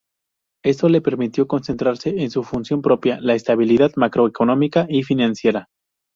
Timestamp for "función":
2.41-2.81